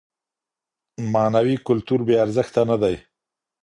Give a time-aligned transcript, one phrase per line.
[1.13, 2.95] معنوي کلتور بې ارزښته نه دی.